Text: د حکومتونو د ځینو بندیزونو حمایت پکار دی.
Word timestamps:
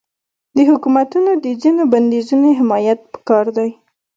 د 0.55 0.57
حکومتونو 0.69 1.31
د 1.43 1.47
ځینو 1.61 1.83
بندیزونو 1.93 2.47
حمایت 2.59 2.99
پکار 3.13 3.45
دی. 3.57 3.69